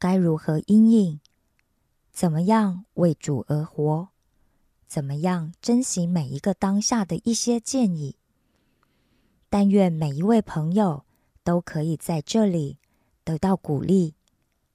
[0.00, 1.20] 该如何应应，
[2.10, 4.08] 怎么样为主而活，
[4.88, 8.16] 怎么样珍惜每一个当下的一些建议。
[9.48, 11.04] 但愿每一位朋友
[11.44, 12.78] 都可以在这里
[13.22, 14.14] 得到鼓励，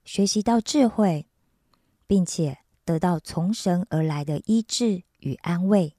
[0.05, 1.27] 学习到智慧，
[2.07, 5.03] 并且得到从神而来的医治。
[5.19, 5.95] 与安慰，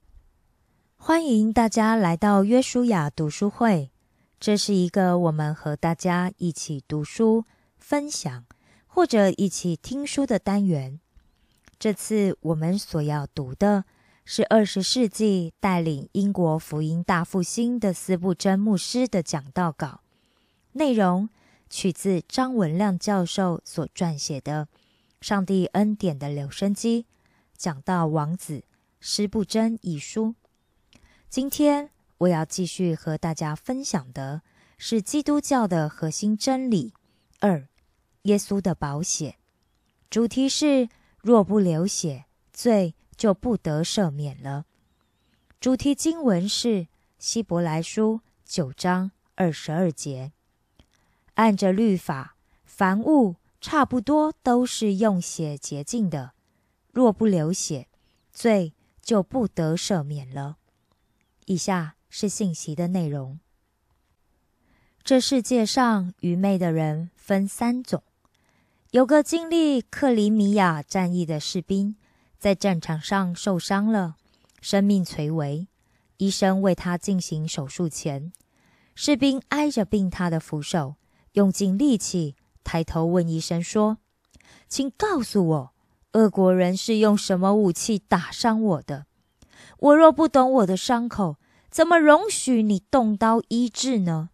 [0.95, 3.91] 欢迎大家来到约书亚读书会。
[4.39, 7.43] 这是一个我们和大家一起读书、
[7.77, 8.45] 分享
[8.97, 10.99] 或者一起听书的单元。
[11.77, 13.85] 这次我们所要读的
[14.25, 20.01] 是二十世纪带领英国福音大复兴的斯布真牧师的讲道稿，
[20.71, 21.29] 内容
[21.69, 24.65] 取自张文亮教授所撰写的
[25.21, 27.03] 《上帝恩典的留声机》
[27.55, 28.63] 讲道王子。
[28.99, 30.33] 师不真一书。
[31.29, 34.41] 今天我要继续和大家分享的
[34.79, 36.93] 是基督教的核心真理
[37.39, 37.67] 二：
[38.27, 39.35] 耶稣的宝血。
[40.09, 40.87] 主题是
[41.19, 44.65] 若不流血，罪就不得赦免了。
[45.59, 46.87] 主题经文是
[47.19, 50.31] 希伯来书九章二十二节。
[51.33, 56.31] 按着律法，凡物差不多都是用血洁净的。
[56.91, 57.87] 若不流血，
[58.31, 58.73] 罪。
[59.07, 60.57] 就不得赦免了。
[61.45, 63.39] 以下是信息的内容：
[65.01, 68.03] 这世界上愚昧的人分三种。
[68.91, 71.97] 有个经历克里米亚战役的士兵，
[72.39, 74.15] 在战场上受伤了，
[74.61, 75.67] 生命垂危。
[76.15, 78.31] 医生为他进行手术前，
[78.95, 80.95] 士兵挨着病榻的扶手，
[81.33, 83.97] 用尽力气抬头问医生说
[84.69, 85.73] ：“请告诉我。”
[86.13, 89.05] 俄国人是用什么武器打伤我的？
[89.79, 91.35] 我若不懂我的伤口，
[91.69, 94.29] 怎么容许你动刀医治呢？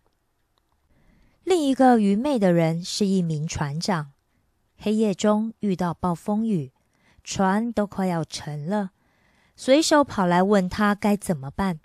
[1.44, 4.13] 另一个愚昧的人是一名船长，
[4.78, 6.72] 黑夜中遇到暴风雨，
[7.24, 8.92] 船都快要沉了，
[9.56, 11.80] 随手跑来问他该怎么办，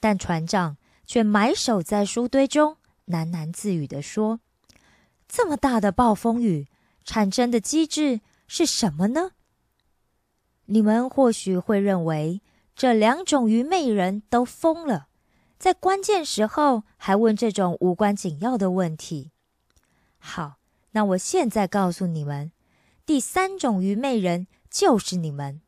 [0.00, 4.40] 但船长却埋首在书堆中，喃喃自语地说
[5.28, 6.68] ：“这么大的暴风雨
[7.04, 9.32] 产生的机制。”是什么呢？
[10.64, 12.40] 你们或许会认为
[12.74, 15.08] 这两种愚昧人都疯了，
[15.58, 19.32] 在关键时候还问这种无关紧要的问题。
[20.18, 20.57] 好，
[20.98, 22.50] 那我现在告诉你们，
[23.06, 25.60] 第三种愚昧人就是你们。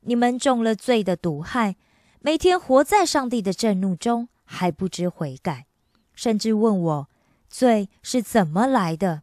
[0.00, 1.76] 你们中了罪的毒害，
[2.20, 5.66] 每天活在上帝的震怒中，还不知悔改，
[6.12, 7.08] 甚至问我
[7.48, 9.22] 罪是怎么来的。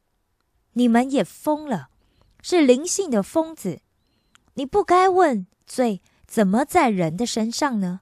[0.71, 1.89] 你们也疯了。
[2.41, 3.81] 是灵性的疯子，
[4.55, 8.00] 你不该问罪怎么在人的身上呢？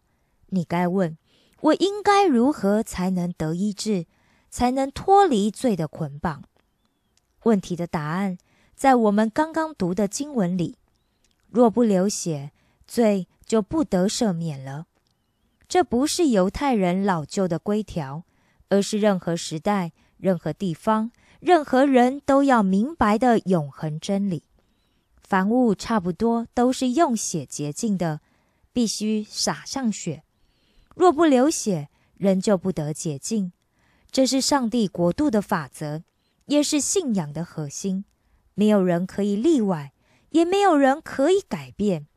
[0.51, 1.17] 你该问
[1.59, 4.05] 我应该如何才能得医治，
[4.49, 6.45] 才能脱离罪的捆绑？
[7.43, 8.37] 问题的答案
[8.75, 10.77] 在我们刚刚读的经文里。
[11.49, 12.51] 若不流血，
[12.87, 14.87] 罪就不得赦免了。
[15.67, 18.23] 这不是犹太人老旧的规条，
[18.69, 21.11] 而是任何时代、任何地方。
[21.39, 24.43] 任何人都要明白的永恒真理：
[25.23, 28.21] 凡物差不多都是用血洁净的，
[28.71, 30.23] 必须洒上血。
[30.93, 33.51] 若不流血，人就不得洁净。
[34.11, 36.03] 这是上帝国度的法则，
[36.51, 38.03] 也是信仰的核心。
[38.55, 39.93] 没有人可以例外，
[40.31, 42.07] 也没有人可以改变。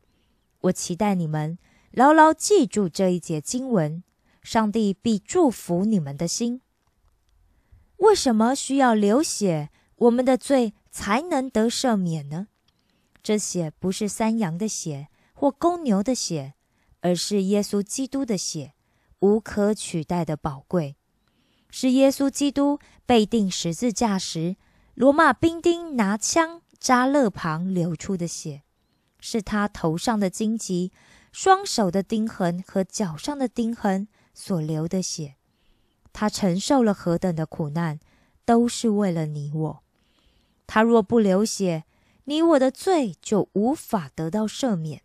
[0.59, 1.57] 我期待你们
[1.91, 4.03] 牢牢记住这一节经文，
[4.43, 6.59] 上帝必祝福你们的心。
[7.97, 12.47] 为什么需要流血，我们的罪才能得赦免呢？
[13.23, 16.55] 这血不是山羊的血或公牛的血，
[16.99, 18.73] 而是耶稣基督的血，
[19.19, 20.97] 无可取代的宝贵。
[21.77, 24.55] 是耶稣基督被钉十字架时，
[24.93, 28.61] 罗马兵丁拿枪扎肋旁流出的血，
[29.19, 30.93] 是他头上的荆棘、
[31.33, 35.35] 双手的钉痕和脚上的钉痕所流的血。
[36.13, 37.99] 他承受了何等的苦难，
[38.45, 39.83] 都是为了你我。
[40.65, 41.83] 他若不流血，
[42.23, 45.01] 你我的罪就无法得到赦免。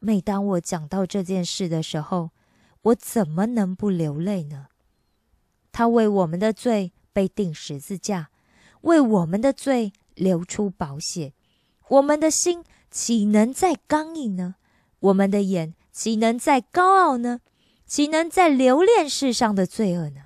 [0.00, 2.30] 每当我讲到这件事的时候，
[2.82, 4.66] 我怎么能不流泪呢？
[5.74, 8.30] 他为我们的罪被钉十字架，
[8.82, 11.32] 为我们的罪流出宝血。
[11.88, 12.62] 我们的心
[12.92, 14.54] 岂能再刚硬呢？
[15.00, 17.40] 我们的眼岂能再高傲呢？
[17.84, 20.20] 岂能再留恋世上的罪恶呢？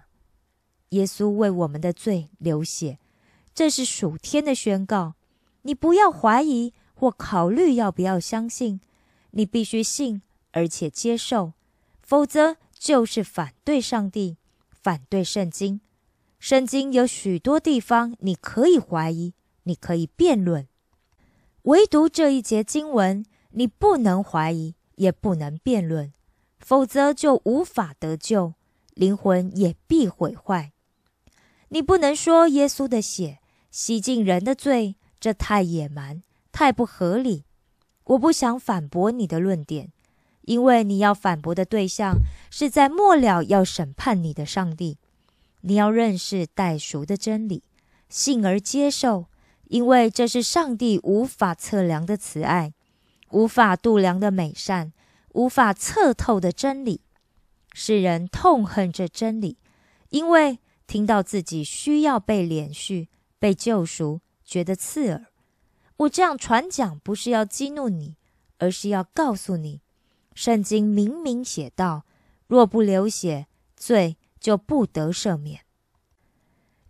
[0.91, 2.99] 耶稣为我们的罪流血，
[3.55, 5.15] 这是属天的宣告。
[5.63, 8.83] 你不要怀疑或考虑要不要相信，
[9.31, 10.21] 你必须信
[10.53, 11.55] 而且接受，
[12.03, 14.37] 否则就是反对上帝。
[14.89, 15.83] 反对圣经，
[16.39, 20.67] 圣经有许多地方你可以怀疑，你可以辩论，
[21.65, 26.11] 唯独这一节经文你不能怀疑，也不能辩论，
[26.59, 28.55] 否则就无法得救，
[28.95, 30.73] 灵魂也必毁坏。
[31.69, 33.41] 你不能说耶稣的血
[33.71, 37.45] 洗净人的罪，这太野蛮，太不合理。
[38.05, 39.93] 我不想反驳你的论点。
[40.49, 44.97] 因为你要反驳的对象是在末了要审判你的上帝，
[45.61, 47.63] 你要认识代赎的真理，
[48.09, 49.27] 信而接受，
[49.65, 52.73] 因为这是上帝无法测量的慈爱，
[53.33, 54.95] 无法度量的美善，
[55.35, 57.03] 无法测透的真理。
[57.75, 59.59] 世人痛恨这真理，
[60.09, 65.27] 因为听到自己需要被连续、被救赎，觉得刺耳。
[65.99, 68.17] 我这样传讲不是要激怒你，
[68.57, 69.83] 而是要告诉你。
[70.41, 72.05] 圣经明明写道
[72.47, 75.63] ：“若不流血，罪就不得赦免。”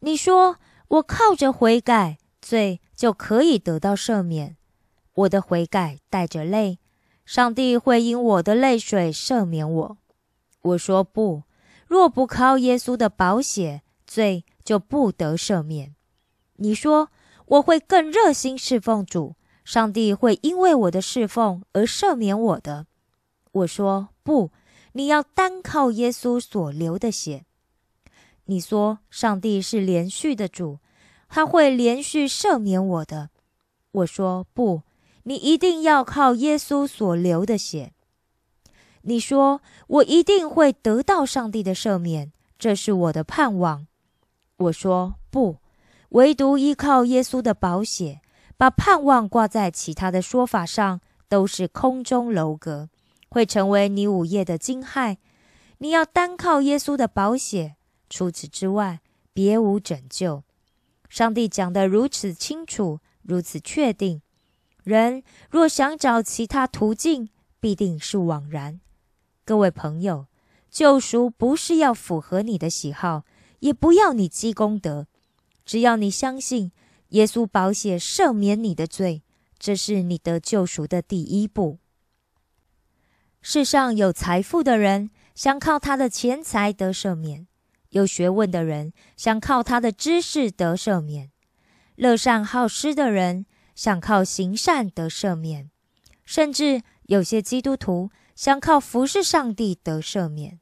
[0.00, 0.58] 你说
[0.88, 4.58] 我靠着悔改，罪就可以得到赦免？
[5.14, 6.78] 我的悔改带着泪，
[7.24, 9.96] 上帝会因我的泪水赦免我。
[10.60, 11.44] 我说不，
[11.86, 15.94] 若不靠耶稣的宝血，罪就不得赦免。
[16.56, 17.08] 你说
[17.46, 22.84] 我会更热心侍奉主，上帝会因为我的侍奉而赦免我的。
[23.58, 24.50] 我说不，
[24.92, 27.44] 你要单靠耶稣所流的血。
[28.44, 30.78] 你说上帝是连续的主，
[31.28, 33.30] 他会连续赦免我的。
[33.92, 34.82] 我说不，
[35.24, 37.92] 你一定要靠耶稣所流的血。
[39.02, 43.86] 你说我一定会得到上帝的赦免，这是我的盼望。
[44.56, 45.58] 我说不，
[46.10, 48.20] 唯独依靠耶稣的宝血，
[48.56, 52.88] 把盼望挂在其他的说法上，都是空中楼阁。
[53.28, 55.16] 会成为你午夜的惊骇。
[55.78, 57.76] 你要单靠耶稣的宝血，
[58.10, 59.00] 除此之外
[59.32, 60.42] 别无拯救。
[61.08, 64.20] 上帝讲得如此清楚，如此确定，
[64.82, 67.30] 人若想找其他途径，
[67.60, 68.80] 必定是枉然。
[69.44, 70.26] 各位朋友，
[70.70, 73.24] 救赎不是要符合你的喜好，
[73.60, 75.06] 也不要你积功德，
[75.64, 76.72] 只要你相信
[77.10, 79.22] 耶稣宝血赦免你的罪，
[79.58, 81.78] 这是你得救赎的第一步。
[83.40, 87.46] 世上有财富的人想靠他的钱财得赦免，
[87.90, 91.30] 有学问的人想靠他的知识得赦免，
[91.94, 95.70] 乐善好施的人想靠行善得赦免，
[96.24, 100.58] 甚至有些基督徒想靠服侍上帝得赦免。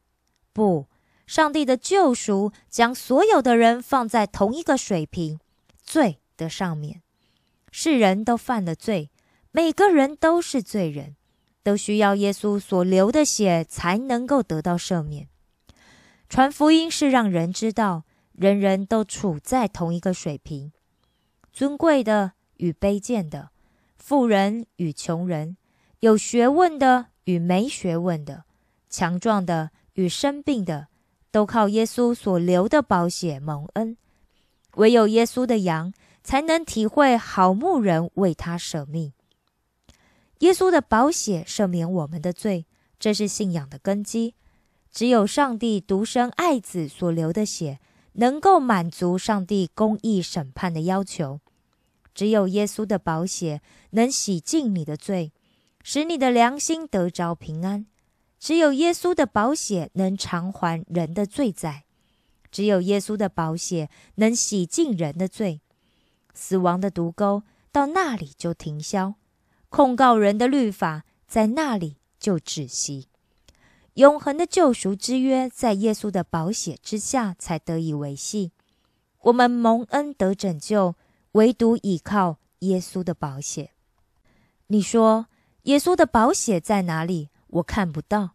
[0.52, 0.86] 不，
[1.26, 5.40] 上帝的救赎将所有的人放在同一个水平，
[5.82, 7.02] 罪的上面。
[7.72, 9.10] 世人都犯了罪，
[9.50, 11.15] 每个人都是罪人。
[11.66, 15.26] 都需要耶稣所流的血才能够得到赦免。
[16.28, 20.70] 传福音是让人知道，人人都处在同一个水平，
[21.52, 23.50] 尊贵的与卑贱的，
[23.96, 25.56] 富人与穷人，
[25.98, 28.44] 有学问的与没学问的，
[28.88, 30.86] 强壮的与生病的，
[31.32, 33.96] 都靠耶稣所流的宝血蒙恩。
[34.76, 35.92] 唯有耶稣的羊
[36.22, 39.12] 才能体会好牧人为他舍命。
[40.40, 42.66] 耶稣的宝血赦免我们的罪，
[42.98, 44.34] 这是信仰的根基。
[44.90, 47.78] 只有上帝独生爱子所流的血，
[48.14, 51.40] 能够满足上帝公义审判的要求。
[52.14, 55.32] 只有耶稣的宝血能洗净你的罪，
[55.82, 57.86] 使你的良心得着平安。
[58.38, 61.84] 只有耶稣的宝血能偿还人的罪债，
[62.50, 65.60] 只有耶稣的宝血能洗净人的罪。
[66.32, 69.14] 死亡的毒钩到那里就停消，
[69.68, 73.08] 控告人的律法在那里就止息。
[73.94, 78.52] 永恒的救赎之约在耶稣的宝血之下才得以维系。
[79.22, 80.94] 我们蒙恩得拯救，
[81.32, 83.70] 唯独倚靠耶稣的宝血。
[84.66, 85.26] 你说
[85.62, 87.30] 耶稣的宝血在哪里？
[87.48, 88.32] 我看不到。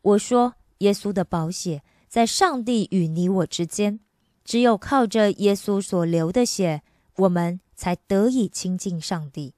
[0.00, 4.00] 我说耶稣的宝血在上帝与你我之间，
[4.44, 6.82] 只有靠着耶稣所流的血，
[7.16, 9.54] 我们才得以亲近上帝。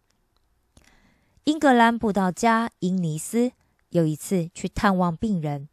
[1.45, 3.53] 英格兰布道家英尼斯。
[3.91, 5.69] 有一次去探望病人，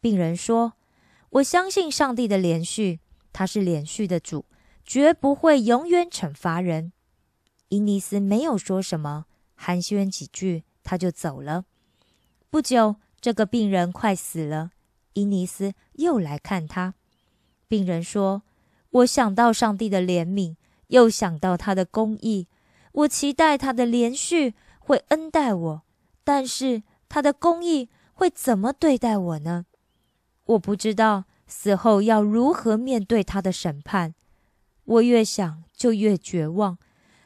[0.00, 0.72] 病人说
[1.30, 2.98] ：“我相信上帝的连续，
[3.32, 4.46] 他是连续的主，
[4.84, 6.92] 绝不会永远惩罚人。”
[7.68, 11.66] 英尼斯没有说什么，寒暄几句，他就走了。
[12.50, 14.70] 不久，这个病人快死了，
[15.12, 16.94] 英尼斯又来看他。
[17.68, 18.42] 病人说
[18.90, 20.56] ：“我想到上帝的怜悯，
[20.88, 22.48] 又想到他的公义，
[22.92, 25.82] 我期待他的连续会恩待我，
[26.24, 29.66] 但是……”他的公义会怎么对待我呢？
[30.46, 34.14] 我不知道死后要如何面对他的审判。
[34.84, 36.78] 我越想就越绝望。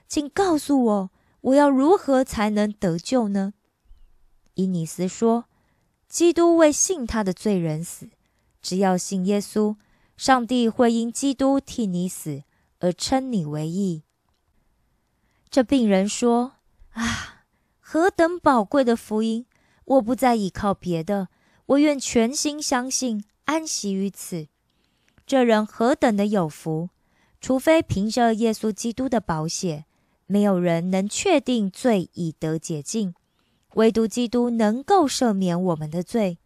[0.08, 1.10] 请告诉我，
[1.40, 3.54] 我要如何才能得救呢？
[4.54, 5.44] 伊尼斯说
[6.10, 8.10] ：“基督为信他的罪人死，
[8.60, 9.76] 只要信耶稣，
[10.16, 12.42] 上帝会因基督替你死
[12.80, 14.02] 而称你为义。”
[15.48, 16.54] 这病人说
[16.94, 17.35] ：“啊，
[17.88, 19.46] 何等宝贵的福音！”
[19.86, 21.28] 我不再依靠别的，
[21.66, 24.48] 我愿全心相信，安息于此。
[25.24, 26.90] 这人何等的有福！
[27.40, 29.84] 除非凭着耶稣基督的宝血，
[30.26, 33.14] 没有人能确定罪已得洁净，
[33.74, 36.38] 唯独基督能够赦免我们的罪。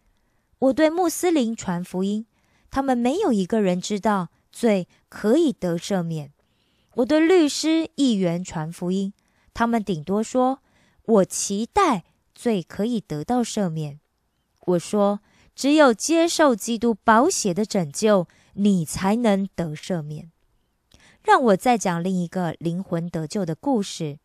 [0.58, 2.26] 我对穆斯林传福音，
[2.70, 6.30] 他们没有一个人知道罪可以得赦免。
[6.96, 9.14] 我对律师、议员传福音，
[9.54, 10.60] 他们顶多说
[11.04, 14.00] ：“我期待。”罪可以得到赦免。
[14.60, 15.20] 我说，
[15.54, 20.32] 只有接受基督宝血的拯救，你才能得赦免。
[21.22, 24.18] 让我再讲另一个灵魂得救的故事。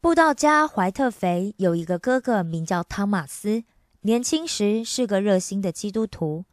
[0.00, 3.64] 布道家怀特肥有一个哥哥，名叫汤马斯。
[4.02, 6.44] 年轻时是个热心的基督徒，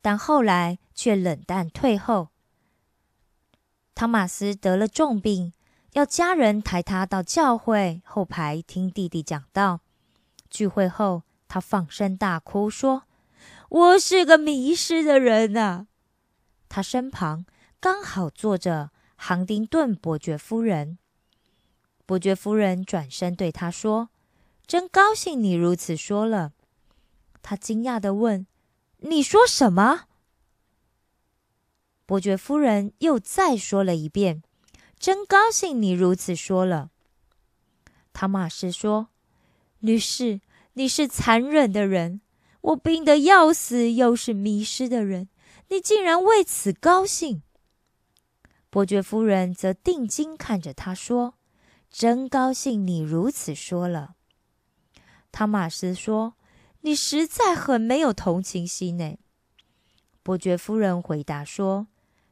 [0.00, 2.28] 但后来却冷淡退后。
[3.96, 5.52] 汤马斯得了重病。
[5.92, 9.80] 要家人抬他到教会后排听弟弟讲道。
[10.48, 13.04] 聚会后，他放声大哭，说
[13.68, 15.86] ：“我是个迷失的人啊！”
[16.68, 17.44] 他身旁
[17.80, 20.98] 刚好坐着杭丁顿伯爵夫人。
[22.06, 24.10] 伯爵夫人转身对他说
[24.66, 26.52] ：“真高兴你如此说了。”
[27.42, 28.46] 他惊讶的问
[28.98, 30.06] ：“你说什么？”
[32.06, 34.42] 伯爵夫人又再说了一遍。
[35.00, 36.90] 真高兴你如此说了，
[38.12, 39.08] 汤马士说
[39.80, 40.42] ：“女士，
[40.74, 42.20] 你是残忍的人，
[42.60, 45.30] 我病得要死，又是迷失的人，
[45.68, 47.42] 你竟然为此高兴。”
[48.68, 51.36] 伯爵夫人则定睛看着他说
[51.90, 54.16] ：“真高兴你如此说了。”
[55.32, 56.34] 汤马斯说
[56.82, 59.16] ：“你实在很没有同情心呢。”
[60.22, 61.86] 伯爵夫人回答说：“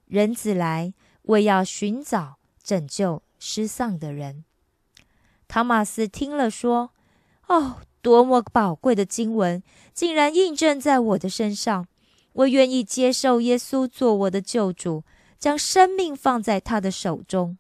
[0.05, 2.37] 人子来，为要寻找。”
[2.69, 4.45] 拯救失丧的人，
[5.49, 6.91] 汤马斯听了说
[7.49, 9.63] ：“哦，多么宝贵的经文，
[9.95, 11.87] 竟然印证在我的身上！
[12.35, 15.03] 我愿意接受耶稣做我的救主，
[15.39, 17.57] 将生命放在他的手中。”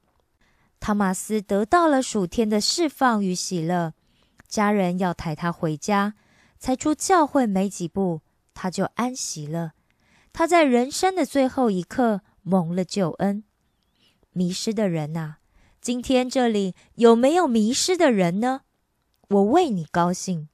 [0.78, 3.94] 汤马斯得到了属天的释放与喜乐。
[4.46, 6.12] 家人要抬他回家，
[6.58, 8.20] 才出教会没几步，
[8.52, 9.72] 他就安息了。
[10.34, 13.44] 他在人生的最后一刻蒙了救恩。
[14.38, 15.38] 迷失的人呐，
[15.80, 18.60] 今天这里有没有迷失的人呢？
[19.30, 20.48] 我为你高兴，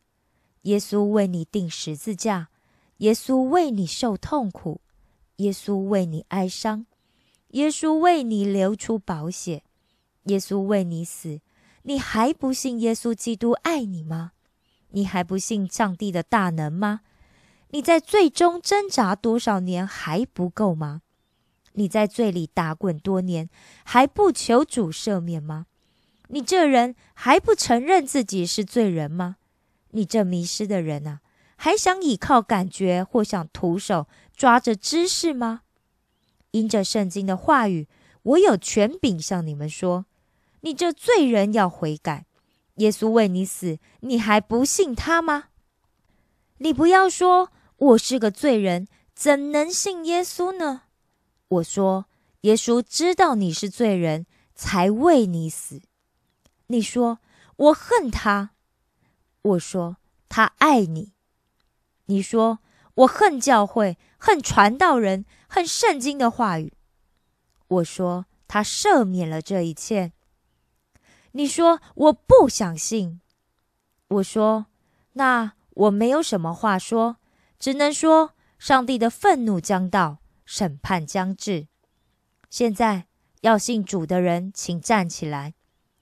[0.63, 2.49] 耶稣为你钉十字架，
[2.99, 4.81] 耶稣为你受痛苦，
[5.37, 6.87] 耶稣为你哀伤，
[7.49, 9.65] 耶稣为你流出宝血，
[10.23, 11.43] 耶稣为你死。
[11.83, 14.33] 你还不信耶稣基督爱你吗？
[14.93, 17.03] 你还不信上帝的大能吗？
[17.69, 21.03] 你在最终挣扎多少年还不够吗？
[21.75, 23.49] 你在罪里打滚多年，
[23.85, 25.67] 还不求主赦免吗？
[26.29, 29.37] 你这人还不承认自己是罪人吗？
[29.91, 31.21] 你这迷失的人啊，
[31.57, 35.61] 还想倚靠感觉或想徒手抓着知识吗？
[36.53, 37.87] 因着圣经的话语，
[38.23, 40.07] 我有权柄向你们说：
[40.63, 42.27] 你这罪人要悔改。
[42.77, 45.45] 耶稣为你死，你还不信他吗？
[46.59, 50.83] 你不要说我是个罪人，怎能信耶稣呢？
[51.55, 52.07] 我说，
[52.41, 55.83] 耶稣知道你是罪人，才为你死。
[56.69, 57.19] 你说
[57.57, 58.51] 我恨他，
[59.43, 61.13] 我说他爱你。
[62.07, 62.59] 你说
[62.95, 66.73] 我恨教会，恨传道人，恨圣经的话语。
[67.69, 70.13] 我说他赦免了这一切。
[71.33, 73.21] 你说我不相信。
[74.09, 74.67] 我说
[75.15, 77.17] 那我没有什么话说，
[77.59, 81.69] 只能说上帝的愤怒将到，审判将至。
[82.51, 83.07] 现在
[83.41, 85.55] 要信主的人，请站起来。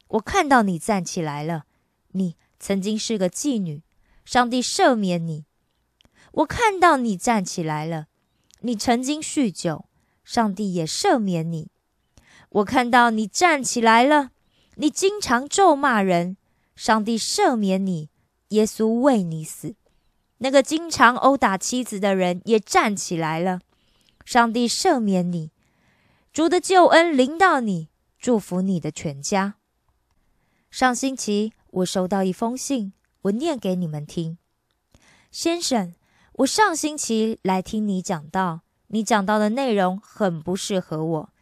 [0.08, 1.64] 我看到你站起来了，
[2.12, 3.82] 你曾经是个妓女，
[4.24, 5.46] 上帝赦免你。
[6.32, 8.06] 我看到你站起来了，
[8.60, 9.86] 你曾经酗酒，
[10.24, 11.70] 上帝也赦免你。
[12.50, 14.30] 我看到你站起来了，
[14.76, 16.36] 你经常咒骂人，
[16.76, 18.10] 上帝赦免你，
[18.48, 19.74] 耶稣为你死。
[20.38, 23.60] 那个经常殴打妻子的人也站起来了，
[24.24, 25.50] 上帝赦免你，
[26.32, 27.88] 主的救恩临到你，
[28.18, 29.54] 祝福你的全家。
[30.70, 34.38] 上星期我收到一封信，我念给你们听。
[35.30, 35.94] 先生，
[36.34, 41.32] 我上星期来听你讲道，你讲到的内容很不适合我。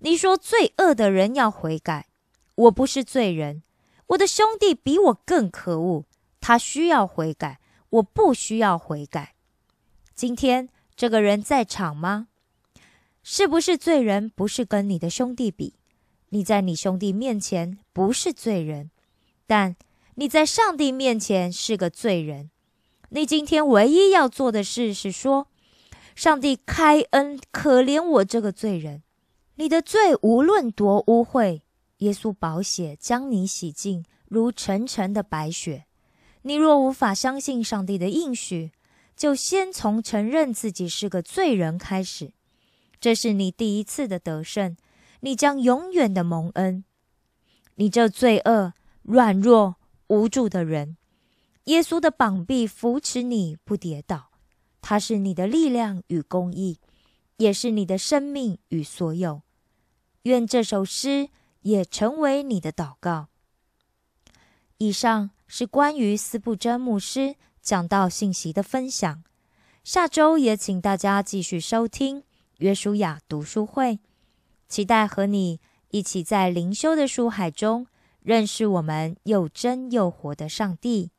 [0.00, 2.08] 你说罪恶的人要悔改，
[2.54, 3.62] 我不是罪人，
[4.06, 6.04] 我的兄弟比我更可恶，
[6.40, 9.34] 他需要悔改，我不需要悔改。
[10.14, 12.28] 今天这个人在场吗？
[13.22, 14.30] 是不是罪人？
[14.30, 15.74] 不是跟你的兄弟比。
[16.30, 18.90] 你在你兄弟面前不是罪人，
[19.46, 19.76] 但
[20.14, 22.50] 你在上帝面前是个罪人。
[23.10, 25.48] 你今天唯一要做的事是说
[26.14, 29.02] ：“上帝开恩，可怜我这个罪人。”
[29.56, 31.60] 你的罪无论多污秽，
[31.98, 35.84] 耶稣宝血将你洗净，如沉沉的白雪。
[36.42, 38.70] 你若无法相信上帝的应许，
[39.16, 42.32] 就先从承认自己是个罪人开始。
[43.00, 44.76] 这是你第一次的得胜。
[45.22, 46.84] 你将永远的蒙恩。
[47.74, 50.96] 你这罪恶、软弱、无助的人，
[51.64, 54.30] 耶稣的膀臂扶持你不跌倒，
[54.80, 56.78] 他是你的力量与公义，
[57.36, 59.42] 也是你的生命与所有。
[60.22, 61.28] 愿这首诗
[61.62, 63.28] 也成为你的祷告。
[64.78, 69.22] 以上是关于斯布真牧师讲道信息的分享。
[69.84, 72.24] 下周也请大家继续收听
[72.60, 74.00] 约书亚读书会。
[74.68, 77.86] 期待和你一起在灵修的书海中
[78.22, 81.10] 认识我们又真又活的上帝。